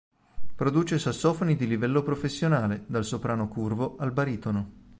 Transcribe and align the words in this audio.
Produce 0.55 0.97
sassofoni 0.97 1.55
di 1.55 1.67
livello 1.67 2.01
professionale, 2.01 2.85
dal 2.87 3.05
soprano 3.05 3.47
curvo 3.47 3.97
al 3.97 4.11
baritono. 4.11 4.71